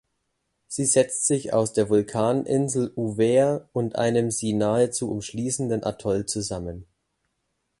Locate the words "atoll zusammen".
5.83-6.87